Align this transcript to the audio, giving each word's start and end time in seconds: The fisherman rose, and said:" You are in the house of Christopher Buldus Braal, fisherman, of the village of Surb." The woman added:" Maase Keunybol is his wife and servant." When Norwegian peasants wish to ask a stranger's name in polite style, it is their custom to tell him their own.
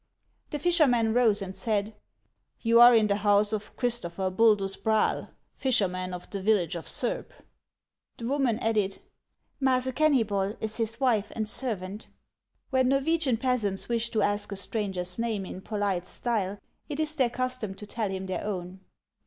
The 0.49 0.57
fisherman 0.57 1.13
rose, 1.13 1.43
and 1.43 1.55
said:" 1.55 1.93
You 2.67 2.79
are 2.81 2.95
in 2.95 3.05
the 3.05 3.17
house 3.17 3.53
of 3.53 3.75
Christopher 3.77 4.31
Buldus 4.31 4.75
Braal, 4.75 5.29
fisherman, 5.57 6.11
of 6.11 6.27
the 6.31 6.41
village 6.41 6.73
of 6.75 6.87
Surb." 6.87 7.29
The 8.17 8.25
woman 8.25 8.57
added:" 8.61 8.97
Maase 9.63 9.93
Keunybol 9.93 10.57
is 10.59 10.77
his 10.77 10.99
wife 10.99 11.31
and 11.35 11.47
servant." 11.47 12.07
When 12.71 12.87
Norwegian 12.89 13.37
peasants 13.37 13.89
wish 13.89 14.09
to 14.09 14.23
ask 14.23 14.51
a 14.51 14.55
stranger's 14.55 15.19
name 15.19 15.45
in 15.45 15.61
polite 15.61 16.07
style, 16.07 16.57
it 16.89 16.99
is 16.99 17.13
their 17.13 17.29
custom 17.29 17.75
to 17.75 17.85
tell 17.85 18.09
him 18.09 18.25
their 18.25 18.43
own. 18.43 18.79